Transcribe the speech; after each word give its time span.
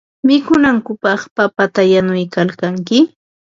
Mikunankupaq 0.27 1.21
papata 1.35 1.81
yanuykalkanki. 1.91 2.97